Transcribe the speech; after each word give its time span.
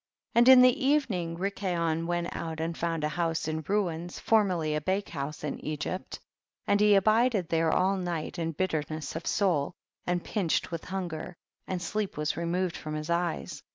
6. 0.31 0.31
And 0.33 0.49
in 0.49 0.61
the 0.63 0.83
evening 0.83 1.37
Rikayon 1.37 2.07
went 2.07 2.35
out 2.35 2.59
and 2.59 2.75
found 2.75 3.03
a 3.03 3.07
house 3.09 3.47
in 3.47 3.61
ruins, 3.67 4.17
formerly 4.17 4.73
a 4.73 4.81
bake 4.81 5.09
house 5.09 5.43
in 5.43 5.63
Egypt, 5.63 6.19
and 6.65 6.79
he 6.79 6.95
abided 6.95 7.49
there 7.49 7.71
all 7.71 7.97
night 7.97 8.39
in 8.39 8.53
bit 8.53 8.71
terness 8.71 9.15
of 9.15 9.27
soul 9.27 9.75
and 10.07 10.23
pinched 10.23 10.71
with 10.71 10.85
hunger, 10.85 11.35
and 11.67 11.83
sleep 11.83 12.17
was 12.17 12.35
removed 12.35 12.75
from 12.75 12.95
his 12.95 13.11
eyes. 13.11 13.61